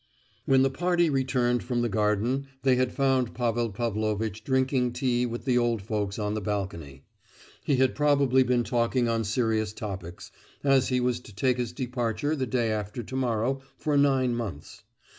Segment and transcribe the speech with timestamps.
[0.47, 5.45] When the party returned from the garden they had found Pavel Pavlovitch drinking tea with
[5.45, 7.03] the old folks on the balcony.
[7.63, 10.31] He had probably been talking on serious topics,
[10.63, 14.81] as he was to take his departure the day after to morrow for nine months.